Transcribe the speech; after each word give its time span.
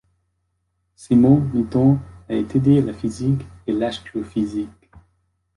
Simon 0.95 1.41
Mitton 1.53 1.99
a 2.27 2.33
étudié 2.33 2.81
la 2.81 2.91
physique 2.91 3.45
et 3.67 3.71
l'astrophysique. 3.71 4.89